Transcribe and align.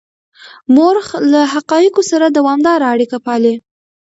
مورخ 0.75 1.07
له 1.31 1.41
حقایقو 1.53 2.01
سره 2.11 2.25
دوامداره 2.37 2.85
اړیکه 2.93 3.17
پالي. 3.25 3.55